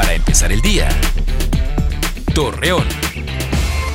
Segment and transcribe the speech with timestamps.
[0.00, 0.88] Para empezar el día.
[2.34, 2.86] Torreón.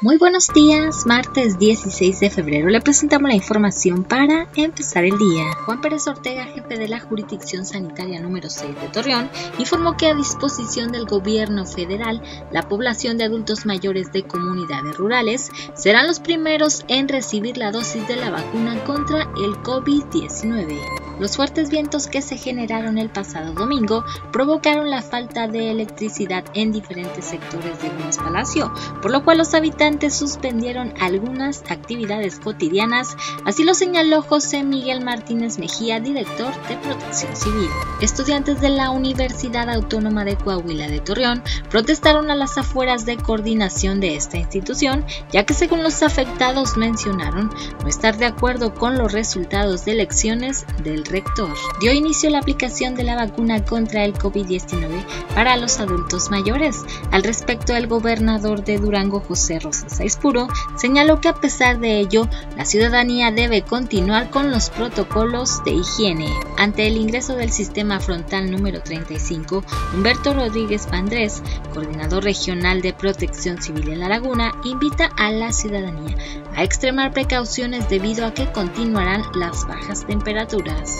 [0.00, 5.52] Muy buenos días, martes 16 de febrero le presentamos la información para empezar el día.
[5.66, 9.28] Juan Pérez Ortega, jefe de la jurisdicción sanitaria número 6 de Torreón,
[9.58, 15.50] informó que a disposición del gobierno federal, la población de adultos mayores de comunidades rurales
[15.74, 21.09] serán los primeros en recibir la dosis de la vacuna contra el COVID-19.
[21.20, 26.72] Los fuertes vientos que se generaron el pasado domingo provocaron la falta de electricidad en
[26.72, 28.72] diferentes sectores de Gómez Palacio,
[29.02, 35.58] por lo cual los habitantes suspendieron algunas actividades cotidianas, así lo señaló José Miguel Martínez
[35.58, 37.68] Mejía, director de Protección Civil.
[38.00, 44.00] Estudiantes de la Universidad Autónoma de Coahuila de Torreón protestaron a las afueras de coordinación
[44.00, 47.50] de esta institución, ya que según los afectados mencionaron
[47.82, 51.54] no estar de acuerdo con los resultados de elecciones del rector.
[51.80, 56.78] Dio inicio la aplicación de la vacuna contra el COVID-19 para los adultos mayores.
[57.10, 59.86] Al respecto, el gobernador de Durango, José Rosa
[60.20, 65.72] Puro, señaló que a pesar de ello, la ciudadanía debe continuar con los protocolos de
[65.72, 66.28] higiene.
[66.56, 73.60] Ante el ingreso del sistema frontal número 35, Humberto Rodríguez Pandrés, coordinador regional de protección
[73.62, 76.16] civil en La Laguna, invita a la ciudadanía
[76.54, 80.99] a extremar precauciones debido a que continuarán las bajas temperaturas.